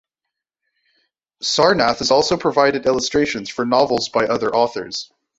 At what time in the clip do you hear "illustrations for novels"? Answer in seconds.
2.87-4.09